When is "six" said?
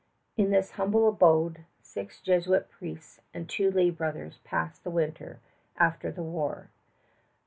1.83-2.19